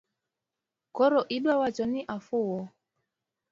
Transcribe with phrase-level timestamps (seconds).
[0.95, 2.59] Koro iduawacho ni afuwo?